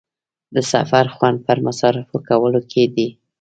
[0.55, 3.07] د سفر خوند پر مصارفو کولو کې دی.